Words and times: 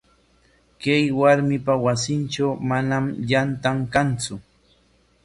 Kay 0.81 1.03
warmipa 1.19 1.73
wasintraw 1.83 2.51
manam 2.69 3.05
yantan 3.29 3.77
kantsu. 3.93 4.35